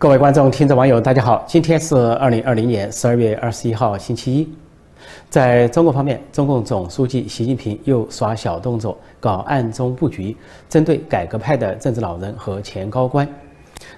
[0.00, 1.44] 各位观众、听众、网友，大家好！
[1.46, 4.48] 今天是二零二零年十二月二十一号，星期一。
[5.28, 10.34] 在中国方面，中共总书记习近平又耍小动作，搞暗中布局，
[10.70, 13.28] 针对改革派的政治老人和前高官。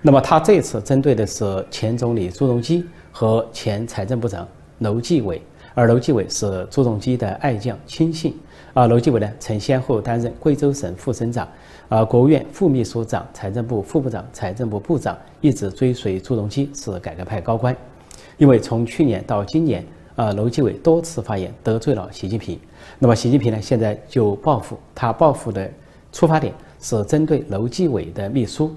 [0.00, 4.44] 那么，他这次针对的是前总理朱镕基和前财政部长
[4.78, 5.40] 楼继伟，
[5.72, 8.36] 而楼继伟是朱镕基的爱将亲信。
[8.74, 11.46] 啊，楼继伟呢，曾先后担任贵州省副省长。
[11.92, 17.76] 啊，国务院副秘书长、财政部副部长、财政部部长一直追随朱镕基是改革派高官，
[18.38, 19.84] 因为从去年到今年，
[20.16, 22.58] 啊，楼继伟多次发言得罪了习近平，
[22.98, 25.70] 那么习近平呢，现在就报复，他报复的
[26.12, 28.74] 出发点是针对楼继伟的秘书，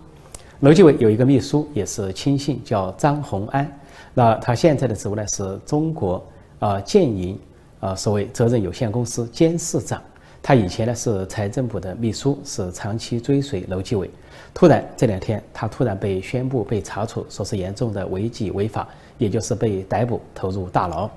[0.60, 3.80] 楼继伟有一个秘书也是亲信，叫张宏安，
[4.14, 6.22] 那他现在的职务呢是中国
[6.60, 7.40] 啊建银
[7.80, 10.02] 啊所谓责任有限公司监事长。
[10.48, 14.08] 他以前呢是财政部的秘书，是长期追随楼继伟。
[14.54, 21.10] 突然这两天，他突然被宣布被查处，说是严重的违纪违法，也就是被逮捕投入大牢。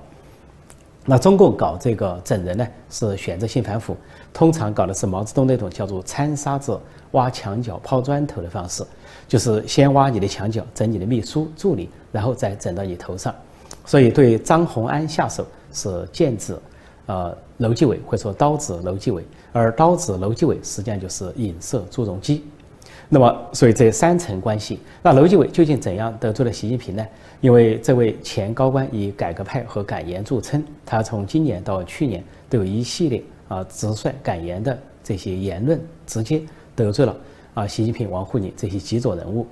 [1.05, 3.95] 那中共搞这个整人呢，是选择性反腐，
[4.33, 6.79] 通常搞的是毛泽东那种叫做掺沙子、
[7.11, 8.83] 挖墙角、抛砖头的方式，
[9.27, 13.31] 就是先挖你的墙角，整你的秘书助理，然后再整到你头上。
[13.85, 16.57] 所以对张宏安下手是剑指。
[17.09, 22.43] 呃，楼继伟或者说刀子楼继伟，而刀子楼继伟实际上就是影射朱镕基。
[23.09, 27.03] 那么，所以这三层关系，那楼继伟究竟怎样得罪了习近平呢？
[27.41, 36.39] 因为这位前高官以改革派和敢言著称，他从今年到去年都有一系列啊直率敢言的这些言论，直接
[36.75, 37.17] 得罪了
[37.55, 39.47] 啊习近平、王沪宁这些极左人物。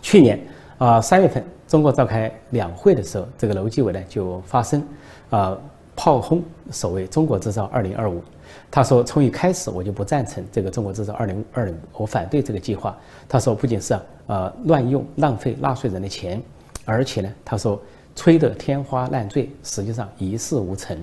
[0.00, 0.38] 去年
[0.78, 4.80] 啊三月份，中国召开两会的时候，这个楼继伟呢就发声
[5.30, 5.58] 啊。
[5.96, 8.22] 炮轰所谓“中国制造二零二五”，
[8.70, 16.40] 他说：“从一开始我就不赞成这个‘中国制造二零二零’，我反对这个计划。”他说：“不仅是啊，乱用浪费纳税人的钱，
[16.84, 17.80] 而且呢，他说
[18.14, 20.96] 吹得天花乱坠，实际上一事无成。”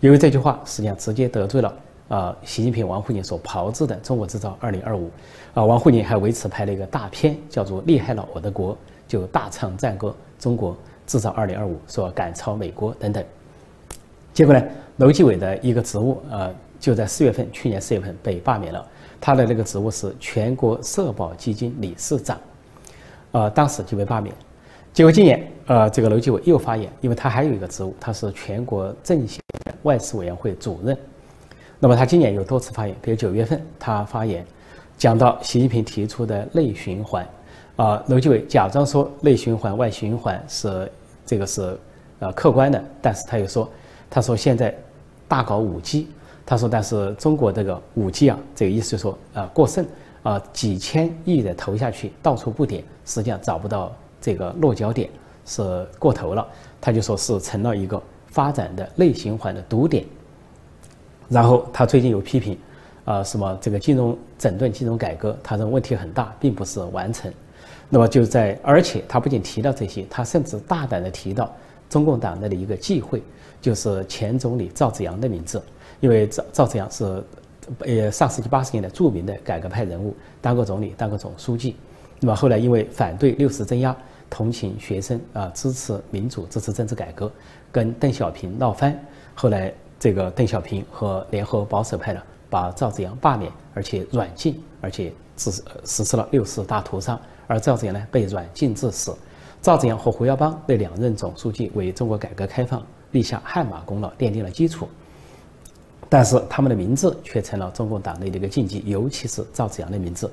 [0.00, 1.74] 因为这句话实际上直接得罪了
[2.08, 5.10] 啊，习近平、王沪宁所炮制的‘中国制造二零二五’。
[5.52, 8.72] 啊，王沪宁还为此拍了一个大片，叫做《厉害了我的国》，
[9.06, 10.74] 就大唱赞歌“中国
[11.06, 13.22] 制造二零二五”，说赶超美国等等。
[14.36, 14.62] 结果呢，
[14.98, 18.86] 楼继伟的一个职务，呃，就在四月份，去年四月份被罢免了。
[19.18, 22.38] 他的那个职务是全国社保基金理事长，
[23.32, 24.34] 呃，当时就被罢免。
[24.92, 29.40] 结果今年，呃，这个楼继伟又发言，因为他还有一个职务，他是全国政协
[29.84, 30.94] 外事委员会主任。
[31.78, 34.44] 那么他今年有多次发言，比如九月份他发言，
[34.98, 37.26] 讲到习近平提出的内循环，
[37.76, 40.92] 啊，楼继伟假装说内循环、外循环是
[41.24, 41.74] 这个是
[42.18, 43.66] 呃客观的，但是他又说。
[44.08, 44.74] 他说：“现在
[45.28, 46.08] 大搞五 G，
[46.46, 49.84] 他说，但是中国这个五 G 啊，这个意思就是说啊过剩
[50.22, 55.10] 啊，几千亿的投下去，到处布点，实际上找不到这个落脚点，
[55.44, 56.46] 是过头了。
[56.80, 60.04] 他就说是成了一个发展的内循环的堵点。
[61.28, 62.56] 然后他最近有批评
[63.04, 67.32] 啊，什么这个金融整顿、金融改革，他认为问题很大，并不是完成。
[67.88, 71.52] 那么就在，而且他不仅提到这些，他甚至大胆的提到。”
[71.88, 73.22] 中共党内的一个忌讳，
[73.60, 75.62] 就是前总理赵紫阳的名字，
[76.00, 77.22] 因为赵赵紫阳是，
[77.80, 81.76] 呃上世纪八十年代著名的改革派人物，当过总理，当过总书记。
[82.20, 83.94] 那么后来因为反对六四镇压，
[84.30, 87.30] 同情学生啊，支持民主，支持政治改革，
[87.70, 88.98] 跟邓小平闹翻。
[89.34, 95.50] 后来这个邓小平和联合保守派呢，把赵紫阳罢免，而且软禁，而且实
[95.84, 99.14] 实施了六四大屠杀，而赵紫阳呢被软禁致死。
[99.66, 104.86] 赵紫阳和胡耀邦那两任总书记为中国改革开放立下汗马功劳，奠定了基础。
[106.08, 110.30] 但是他们的名字却成了中共党内的一个禁忌，尤其是赵紫阳的名字。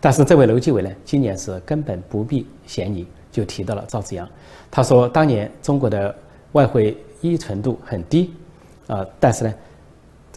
[0.00, 4.28] 但是这位楼继伟呢，今年是根本不避嫌疑，就提到了赵紫阳。
[4.70, 6.14] 他说，当年中国的
[6.52, 8.34] 外汇依存度很低，
[8.86, 9.54] 啊，但是呢，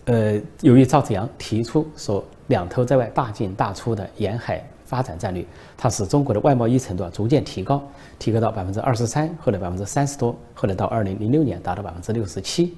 [0.05, 4.67] 呃，由于赵紫阳提出说两头在外，大进大出的沿海。
[4.89, 5.45] 发展战略，
[5.77, 7.79] 它使中国的外贸依存度啊逐渐提高，
[8.17, 12.75] 提高到百分之二十三，后来百分之三十多，后来到二零零六年达到百分之六十七。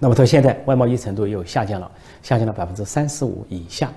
[0.00, 1.88] 那么到现在，外贸依存度又下降了，
[2.20, 3.92] 下降到百分之三十五以下。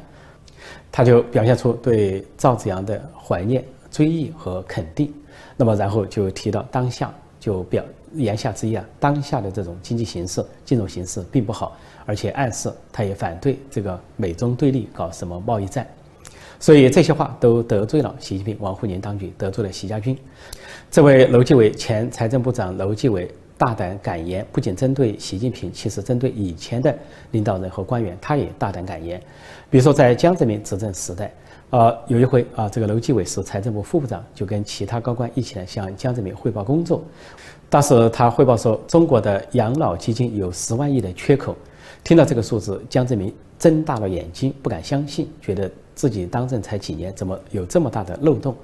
[0.92, 5.12] 他就表现出对赵子阳的怀念、追忆和肯定。
[5.58, 7.84] 那么然后就提到当下，就表
[8.14, 11.76] 言下之意啊，当下的这种经济形势、金融形势并不好，
[12.06, 15.88] 而且暗示他也反对这个美中对立，搞什么贸易战。
[16.62, 20.16] 所以这些话都得罪了习近平、王沪宁当局，得罪了习家军。
[20.92, 23.28] 这位楼继伟前财政部长楼继伟
[23.58, 26.96] 大胆敢言，不仅针对习近平，其实针对以前的
[27.32, 29.20] 领导人和官员，他也大胆敢言。
[29.72, 31.34] 比如说在江泽民执政时代，
[31.72, 37.04] 呃，有一回啊，这个楼继伟是财政部副部长，就跟其他高官一起来向江泽民汇报工作。
[37.72, 41.56] 当时他汇报说，中国的养老基金有十万亿的缺口。
[42.04, 48.56] 听到这个数字，江泽民睁大了眼睛，不敢相信，觉得自己当政才几年，怎么有这么大的漏洞？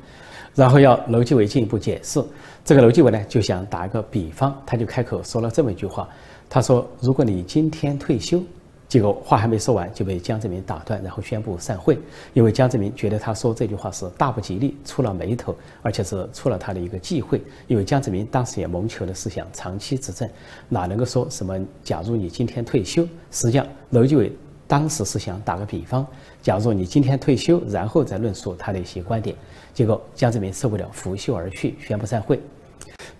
[0.55, 2.19] 然后要楼继伟进一步解释。
[2.65, 6.09] 这个楼继伟呢，就想打一个比方，他就开口说了这么一句话
[6.49, 8.41] ：“他说，如果你今天退休，
[8.87, 11.97] 结果话还没说完就被江泽民打断，然后宣布散会。
[12.33, 17.41] 因为江泽民觉得他说这句话是大不吉利，出了眉头，而且是出了他的一个忌讳。
[17.67, 20.29] 因为江泽民当时也谋求的是想长期执政，
[20.69, 21.59] 哪能够说什么？
[21.83, 24.31] 假如你今天退休，实际上楼继伟。”
[24.69, 26.05] 当时是想打个比方，
[26.43, 29.33] 假如你今天退休，然后再论述他的一些观点，
[29.73, 32.37] 结果江泽民受不了，拂袖而去，宣布散会。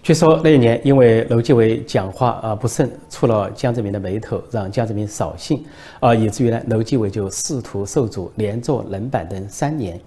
[0.04, 5.66] 据说那一年，因为楼继伟讲话啊不慎，触了江泽民的眉头，让江泽民扫兴，
[6.00, 10.00] 啊，以至于呢，楼继伟就仕途受阻，连坐冷板凳三年。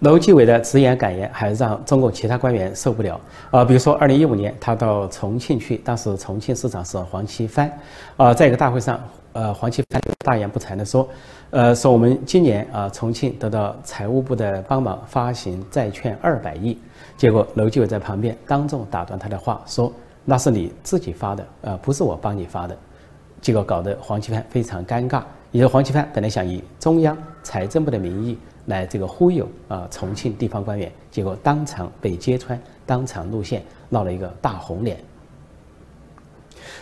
[0.00, 3.20] 楼继伟的直言敢言，还让中共其他官员受不了
[3.50, 3.64] 啊！
[3.64, 7.72] 比如说，二零一五年他到重庆去，当时重庆市长是黄奇帆，
[8.16, 9.00] 啊，在一个大会上。
[9.32, 11.06] 呃，黄奇帆大言不惭地说，
[11.50, 16.76] 呃，说我们今年啊，重庆得到财务部的帮忙发行债券二百亿，
[17.16, 19.92] 结果楼继伟在旁边当众打断他的话，说
[20.24, 22.76] 那是你自己发的，呃，不是我帮你发的，
[23.40, 25.22] 结果搞得黄奇帆非常尴尬。
[25.52, 34.98] 也是黄奇帆本来想以中央财政部的名义来这个忽悠啊重庆地方官员，结果当场被揭穿，当场露馅，闹了一个大红脸。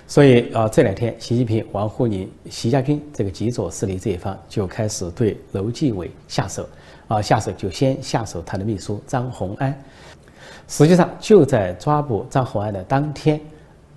[0.07, 6.69] 所以啊，这两天，习近平、王沪宁、习家军这个极左势力这一方就开始对楼继伟下手，
[7.09, 9.75] 啊，下手就先下手他的秘书张宏安。
[10.69, 13.41] 实际上，就在抓捕张宏安的当天，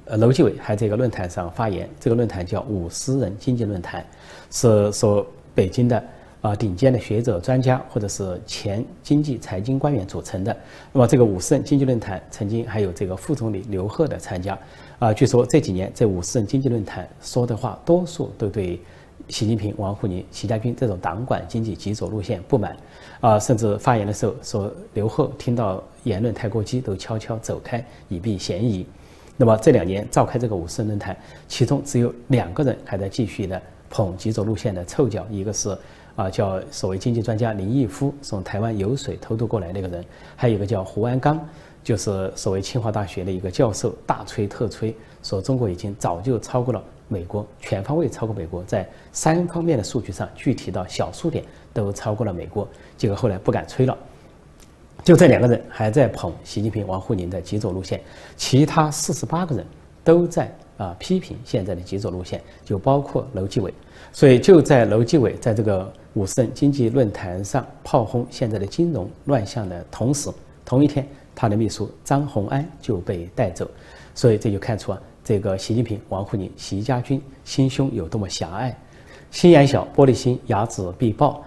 [0.06, 4.06] 呃，楼继伟还在一个论坛上发言，这个论坛叫五十人经济论坛，
[4.51, 6.04] 是说北京的。
[6.47, 10.57] 啊，顶尖的学者、专家，或者是前经济财经官员组成的。
[10.94, 14.57] 那么，这个五十人经济论坛曾经还有这个副总理刘鹤的参加。
[14.97, 18.79] 啊，据说这几年这五十人经济论坛说的话，多数都对
[19.27, 22.77] 习近平、王沪宁、习家军这种党管经济极左路线不满。
[23.19, 28.85] 啊，甚至发言的时候说，刘鹤听到言论太过激，都悄悄走开，以避嫌疑。
[29.35, 31.17] 那么这两年召开这个五十论坛，
[31.49, 35.77] 其中只有两个人还在继续的捧极左路线的臭脚，一个是。
[36.18, 40.04] 啊，叫所谓经济专家林毅夫，从台湾游水偷渡过来那个人，
[40.36, 41.40] 还有一个叫胡安刚，
[41.84, 52.68] 就是所谓清华大学的一个教授，大吹特吹，说中国已经早就超过了美国，全方位超过美国，在三方面的数据上，具体到小数点都超过了美国。
[52.98, 53.96] 结果后来不敢吹了，
[55.04, 58.02] 就这两个人还在捧习近平、王沪宁的极左路线，
[58.36, 59.64] 其他四十八个人
[60.04, 63.74] 都在啊批评现在的极左路线，就包括楼继伟。
[64.12, 65.91] 所以就在楼继伟在这个。
[66.13, 70.31] 五十人经济论坛上炮轰现在的金融乱象的同时，
[70.65, 73.69] 同一天，他的秘书张宏安就被带走，
[74.15, 78.75] 所以这就看出啊，这个习近平、王沪宁、习家军心胸有多么狭隘，
[79.30, 81.44] 心眼小、玻璃心、睚眦必报。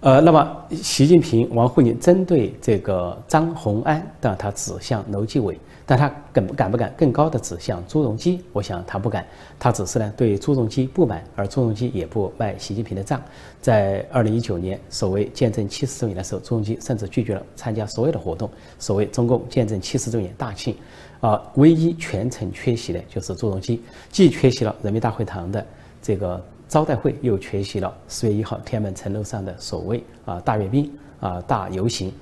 [0.00, 5.58] 呃，那么习近平、王沪宁针对这个张宏安，但他指向楼继伟。
[5.84, 8.40] 但他敢不敢不敢更高的指向朱镕基？
[8.52, 9.26] 我想他不敢，
[9.58, 13.20] 他只是呢对朱镕基不满，而朱镕基也不卖习近平的账。
[13.60, 18.48] 在二零一九年所谓见证七十周年的时候，朱镕基甚至拒绝了参加所有的活动。
[18.78, 20.76] 所谓中共建政七十周年大庆，
[21.20, 25.66] 啊，唯一全程缺席的就是朱镕基，既缺席了人民大会堂的
[26.00, 26.40] 这个
[26.70, 32.12] 招待会，又缺席了四月一号天安门城楼上的所谓啊大阅兵啊大游行。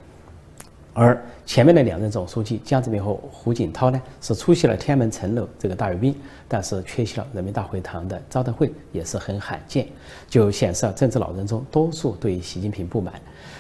[0.95, 6.15] 而前面的两任总书记江泽民和胡锦涛呢，是出席了天安门城楼这个大阅兵，
[6.49, 9.87] 但是缺席了人民大会堂的招待会，也是很罕见，
[10.31, 13.13] 就显示了政治老人中多数对习近平不满。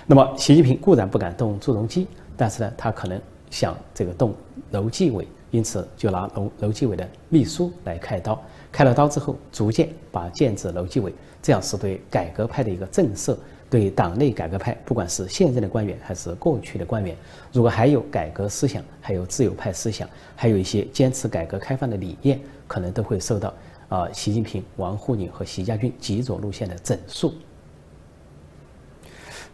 [0.07, 4.35] 那么习近平固然不敢动朱镕基，但是呢，他可能想这个动
[4.71, 8.42] 楼继伟，因此就拿楼楼继伟的秘书来开刀。
[8.70, 13.37] 开了刀之后，逐渐把剑指楼继伟，这样是对改革派的一个震慑。
[13.70, 17.14] 对党内改革派，不管是现任的官员还是过去的官员，
[17.52, 23.52] 如果还有改革思想，还有自由派思想，还有一些坚持改革开放的理念，可能都会受到
[23.90, 27.34] 啊习近平、王沪宁和习家军极左路线的整肃。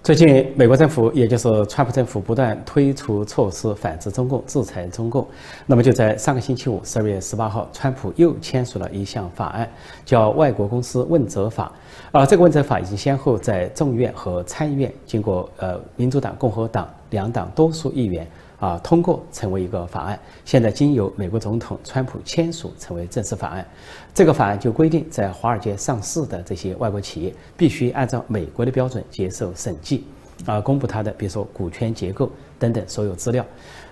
[0.04, 5.26] 最近，美国政府，也就是川普政府，不断推出措施反制中共、制裁中共。
[5.64, 9.66] 那么，就在上个星期五，十二月十八号，川普又签署了一项法案，
[10.04, 11.72] 叫《外国公司问责法》。
[12.18, 18.26] 啊，这个问责法已经先后在众议院和参议院经过呃民主党、共和党两党多数议员
[18.64, 23.66] 啊通过成为一个法案，现在经由美国总统川普签署成为正式法案。
[24.14, 30.06] 这个法案就规定，在华尔街上市的这些外国企业必须按照美国的标准接受审计，
[30.46, 33.44] 啊，公布它的比如说股权结构等等所有资料。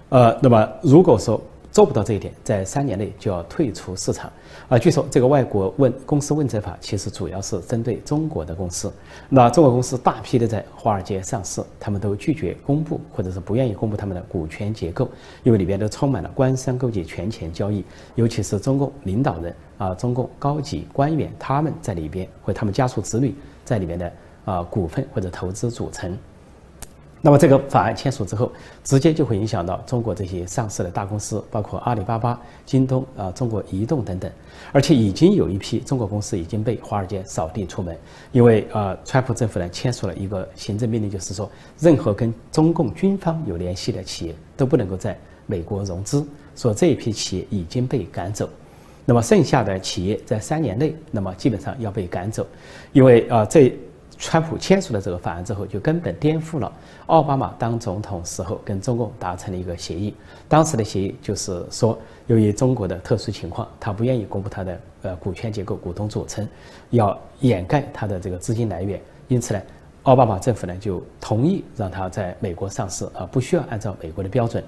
[0.08, 1.38] 呃，那么如果说
[1.72, 4.30] 做不到这一点，在三年内就要退出市场。
[4.68, 8.92] 啊，据说这个外国问公司问责法其实主要是针对中国的公司。
[9.30, 15.08] 那中国公司大批的在华尔街上市，他们都拒绝公布，或者是不愿意公布他们的股权结构，
[15.42, 17.82] 因为里边都充满了官商勾结、权钱交易，
[18.16, 24.12] 尤其是中共领导人啊，中共高级官员他们在里边，或他们家属子女在里边的
[24.44, 26.16] 啊股份或者投资组成。
[27.24, 28.50] 那么这个法案签署之后，
[28.82, 32.36] 直接就会影响到中国这些上市的大公司，包括阿里巴巴、
[32.66, 34.28] 京东啊、中国移动等等，
[34.72, 37.96] 而且已经有一批中国公司已经被华尔街扫地出门，
[38.32, 41.48] 因为呃，川普政府呢签署了一个行政命令，就是说
[41.78, 46.26] 任何跟中共军方有联系的企业都不能够在美国融资，
[46.56, 48.50] 说这一批企业已经被赶走，
[49.04, 52.44] 那么剩下的企业在三年内，那么基本上要被赶走，
[52.92, 53.72] 因为啊这。
[54.24, 56.72] 川普签署了这个法案之后，就根本颠覆了
[57.06, 60.14] 奥巴马当总统时候跟中共达成的一个协议。
[60.48, 61.98] 当时的协议就是说，
[62.28, 66.48] 由于中国的特殊情况，他不愿意公布他的呃股权结构、股东组成，
[66.90, 69.00] 要掩盖他的这个资金来源。
[69.26, 69.60] 因此呢，
[70.04, 74.62] 奥巴马政府呢就同意让他在美国上市，而不需要按照美国的标准。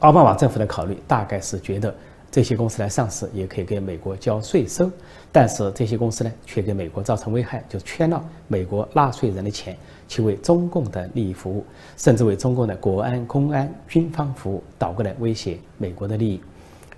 [0.00, 1.94] 奥巴马政府的考虑大概是觉得。
[2.34, 4.90] 这些公司来上市也可以给美国交税收，
[5.30, 9.76] 但是这些公司呢却给美国造成危害，就圈了美国纳税人的钱
[10.08, 11.64] 去为中共的利益服务，
[11.96, 16.40] 甚至为中共的国安、公安、军方服务，倒过来威胁美国的利益。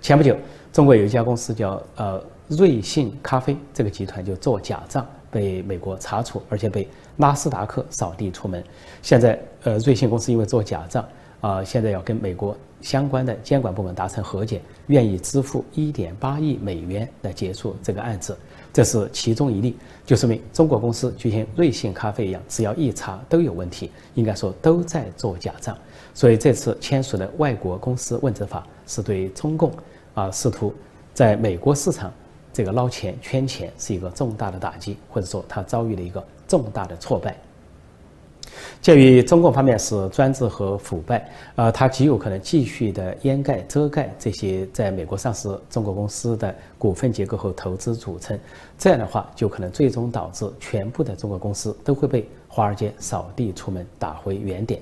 [0.01, 0.35] 前不久，
[0.73, 8.63] 中国有一家公司叫呃瑞幸咖啡，这个集团就做假账被美国查处，而且被纳斯达克扫地出门。
[9.03, 11.07] 现在呃瑞幸公司因为做假账。
[11.39, 18.37] 啊，现在要跟美国相关的监管部门达成和解，愿意支付一点八亿美元来结束这个案子，
[18.71, 25.77] 这是其中一例，就说明中国公司就像瑞幸咖啡一样，只要一查都有问题，应该说都在做假账。
[26.13, 29.71] 所以这次签署的外国公司问责法，是对中共
[30.13, 30.73] 啊试图
[31.13, 32.11] 在美国市场
[32.53, 37.37] 这个捞钱圈钱是一个重大的打击，或者说他遭遇了一个重大的挫败。
[38.81, 48.37] 鉴于中共方面是专制和腐败，呃，它极有可能继续的掩盖、遮盖这些在美国上市中国公司的股份结构和投资组成，
[48.77, 54.81] 这样的话，就可能最终导致全部的中国公司都会被华尔街扫地出门，打回原点。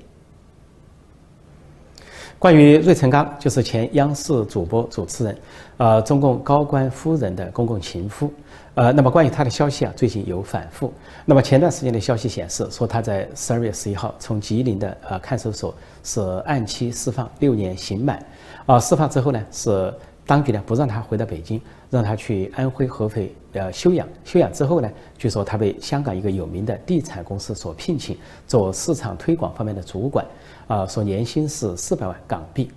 [2.37, 5.37] 关于芮成钢，就是前央视主播主持人，
[5.77, 8.31] 呃，中共高官夫人的公共情夫，
[8.75, 10.93] 呃，那么关于他的消息啊，最近有反复。
[11.23, 15.73] 那么前段时间的消息显示，说他在十二月十一号从吉林的呃看守所
[16.03, 18.23] 是按期释放，六年刑满，
[18.65, 19.91] 啊，释放之后呢，是
[20.27, 28.15] 当局呢不让他回到北京，让他去安徽合肥呃休养，休养之后呢，据说他被香港一个有名的地产公司所聘请，
[28.45, 30.23] 做市场推广方面的主管。
[30.67, 32.71] 啊，说年薪是四百万港币，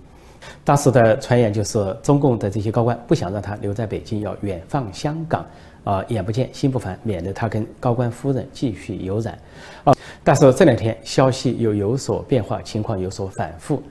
[0.63, 5.45] 当时的传言就是中共的这些高官不想让他留在北京，要远放香港，
[5.83, 9.37] 啊，眼不见心不烦，免得他跟高官夫人继续有染，
[9.83, 9.93] 啊，
[10.23, 13.81] 但是这两天消息又有所变化，情况有所反复。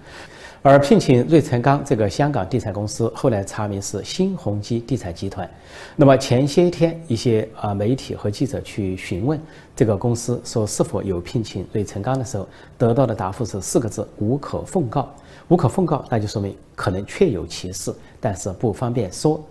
[0.61, 5.49] 而聘请芮成钢这个香港地产公司，后来查明是新鸿基地产集团。
[5.95, 9.41] 那么前些天，一些啊媒体和记者去询问
[9.77, 15.09] 这个公司说是否有聘请芮成钢的时候，得到的答复是四个字：无可奉告。
[15.47, 19.43] 无可奉告，那就说明可能确有其事，但是不方便说。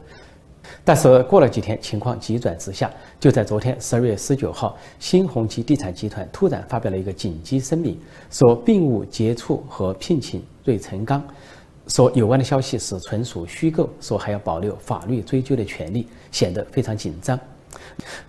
[0.84, 2.92] 但是过了几天，情况急转直下。
[3.20, 11.24] 就在昨天十二月十九号，新鸿基地产集团突然发表了一个紧急声明，说并无接触和聘请芮成钢，
[11.88, 17.40] 说有关的消息是纯属虚构，说还要保留法律追究的权利，显得非常紧张。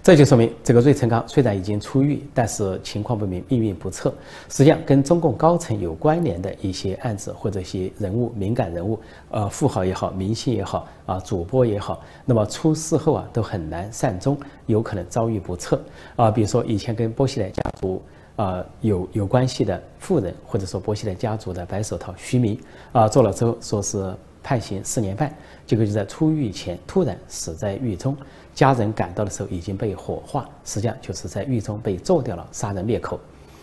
[0.03, 4.13] 这就说明，这个芮成钢虽然已经出狱，但是情况不明，命运不测。
[4.49, 8.99] 实际上，跟中共高层有关联的一些案子或者一些人物、敏感人物，
[9.31, 15.81] 呃，富豪也好，明星也好，啊，主播也好，那么出事后啊，都很难善终，有可能遭遇不测。
[16.17, 18.03] 啊，比如说以前跟波西莱家族
[18.37, 22.59] 啊有有关系的富人，或者说波西莱家族的白手套徐明，
[22.93, 24.15] 啊，做了之后说是
[24.49, 25.31] 判刑四年半，
[25.67, 28.17] 结果就在出狱前突然死在狱中。
[28.55, 33.21] 家人赶到的时候已经被火化，实际上就是在狱中被做掉了，杀人灭口。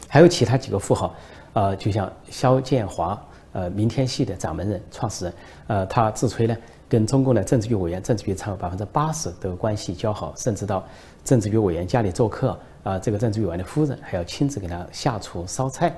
[0.07, 1.15] 还有其他几个富豪，
[1.53, 3.19] 呃，就像肖建华，
[3.53, 5.33] 呃，明天系的掌门人、创始人，
[5.65, 6.55] 呃，他自吹呢，
[6.87, 10.85] 跟中共的政治局委员、政治局常委百分之八十都关系交好，甚至到
[11.23, 15.91] 政治局委员家里做客，啊，这个郑主委的夫人还要亲自给他下厨烧菜。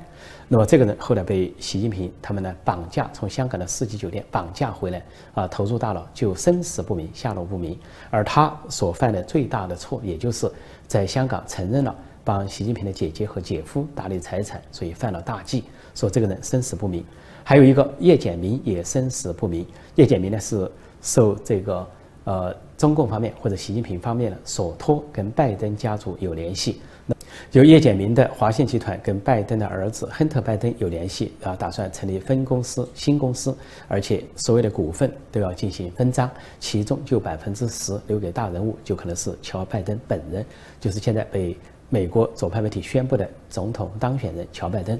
[0.47, 5.03] 那么这个人后来被习近平他们呢绑架，从香港的四季酒店绑架回来
[5.33, 7.77] 啊，投入大牢，就生死不明，下落不明。
[8.09, 10.49] 而他所犯的最大的错，也就是
[10.87, 17.03] 在香港承认了帮习近平的姐姐和姐夫打理财产，所以犯了大忌，说这个人生死不明。
[17.43, 21.87] 还有一个叶简明也生死不明，叶简明呢是受这个
[22.23, 26.81] 呃中共方面或者习近平方面呢所托，跟拜登家族有联系。
[27.53, 33.55] 由叶简明的华信集团跟拜登的儿子亨特·拜登有联系啊，打算成立分公司、新公司，
[33.87, 36.29] 而且所有的股份都要进行分赃，
[36.59, 40.45] 其中就百分之十留给大人物，就可能是乔·拜登本人，
[40.81, 41.55] 就是现在被
[41.89, 44.99] 美国左派媒体宣布的总统当选人乔·拜登。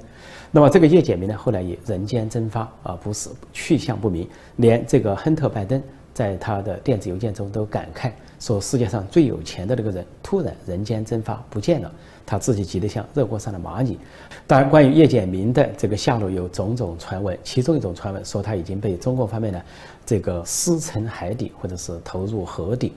[0.50, 5.82] 那么这个叶简明呢，后来也人间蒸发啊，不是去向不明，连这个亨特·拜登
[6.18, 8.10] 在他的电子邮件中都感慨
[8.40, 11.92] 说，世界上最有钱的那个人突然人间蒸发不见了。
[12.26, 13.96] 他自己急得像热锅上的蚂蚁。
[14.44, 19.62] 当然，关于叶简明的这个下落有种种传闻，其中一种传闻说他已经被中共方面呢
[20.04, 22.94] 这个撕沉海底，或者是投入河底。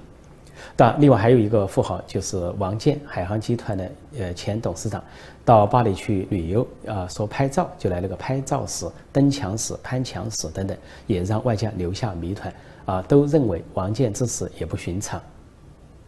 [0.75, 5.03] 当然，另外还有一个富豪就是王健，海航集团的呃前董事长，
[5.43, 10.77] 到巴黎去旅游啊，说拍照就来了个拍照史、登墙史、攀墙史等等，
[11.07, 12.53] 也让外界留下谜团
[12.85, 15.21] 啊，都认为王健之死也不寻常。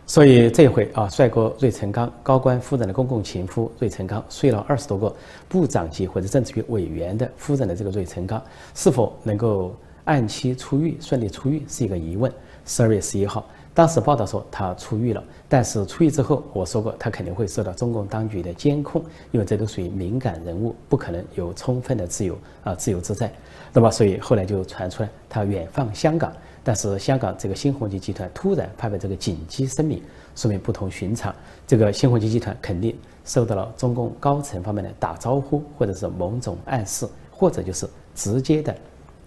[0.05, 5.15] 所以这回啊，帅哥芮成钢高官夫人的公共情夫芮成钢睡了二十多个
[5.47, 8.41] 部长级或者政治局委员的夫人的这个芮成钢，
[8.75, 12.29] 是否能够按期出狱、顺利出狱是一个疑问。
[12.65, 23.33] 十二月十一号，当时报道说他出狱了，但是出狱之后，我说过他肯定会受到中共当局的监控，因为这都属于敏感人物，不可能有充分的自由啊自由自在。
[23.73, 26.31] 那么，所以后来就传出来他远放香港。
[26.65, 30.01] 但是香港这个新鸿基集团突然发表这个紧急声明，
[30.33, 31.35] 说明不同寻常。
[31.67, 38.73] 这个新鸿基集团肯定受到了中共高层方面的打招呼，或者是某种暗示，或者就是直接的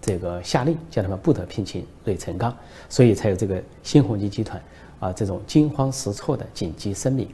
[0.01, 2.55] 这个下令，叫他们不得聘请芮成钢，
[2.89, 4.61] 所以才有这个新鸿基集团
[4.99, 7.27] 啊这种惊慌失措的紧急声明。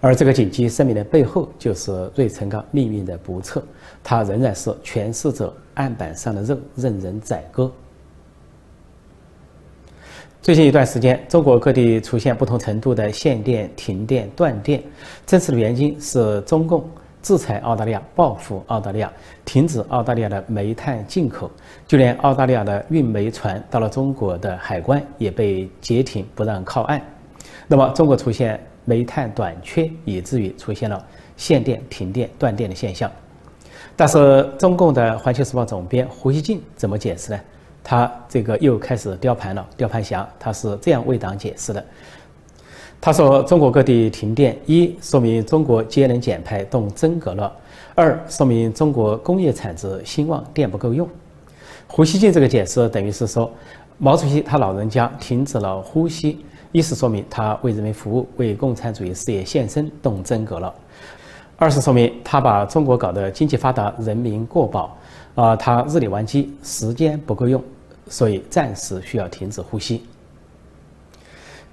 [0.00, 3.62] 而这个紧急声明的背后，就是芮成钢命运的不测，
[4.02, 7.70] 他仍然是权势者案板上的肉，任人宰割。
[10.42, 14.82] 最近一段时间，中国各地出现不同程度的限电、停电、断电，
[15.24, 16.86] 真实的原因是中共
[17.24, 19.10] 制裁澳大利亚、报复澳大利亚、
[19.46, 21.50] 停止澳大利亚的煤炭进口，
[21.88, 27.00] 就连澳大利亚的运煤船到了中国的海关也被截停，不让靠岸。
[27.66, 31.02] 那么，中国出现煤炭短缺，以至于出现了
[31.34, 33.10] 限电、停电、断电的现象。
[33.96, 37.40] 但是，中共的《环球时报》总编胡锡进怎么解释呢？
[37.82, 41.82] 他这个又开始雕盘了，雕盘侠，他是这样为党解释的。
[43.04, 47.52] 他说：“中国各地停电，一说明中国节能减排动真格了；
[47.94, 51.06] 二说明中国工业产值兴旺，电不够用。”
[51.86, 53.52] 胡锡进这个解释等于是说，
[53.98, 60.72] 毛主席他老人家停止了呼吸，一是说明他为人民服务，为共产主义事业献身，动真格了；
[61.58, 64.96] 二是说明他把中国搞得经济发达，人民过饱，
[65.34, 67.62] 啊，他日理万机，时间不够用。
[68.08, 70.02] 所以暂时需要停止呼吸。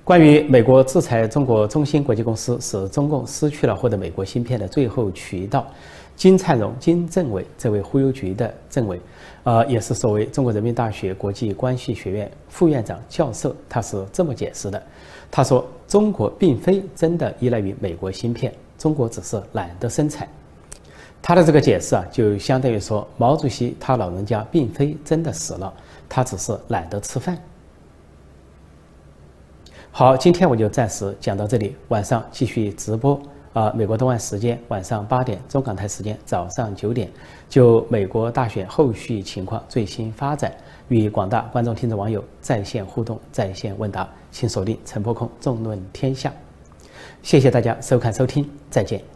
[0.04, 5.66] 关于美国制裁中国中芯国际公司，使中共失去了获得美国芯片的最后渠道，
[6.16, 9.00] 金灿荣金政委这位忽悠局的政委，
[9.44, 14.82] 呃，也是所谓中国人民大学国际关系学院副院长教授，他是这么解释的：
[15.30, 20.28] 他说，中国并非真的依赖于美国芯片，中国只是懒得生产。
[21.22, 25.72] 他的这个解释啊，就相当于说，毛主席他老人家并非真的死了。
[26.10, 27.38] 他只是懒得吃饭。
[29.94, 37.12] 好，今天我就暂时讲到这里，晚上继续直播啊，美国东岸时间晚上八点，中港台时间早上九点，
[37.50, 40.56] 就美国大选后续情况最新发展，
[40.88, 46.32] 与广大观众、听众、网友在线互动、在线问答，请锁定陈破空纵论天下。
[47.22, 49.11] 谢谢大家收看收听，再见。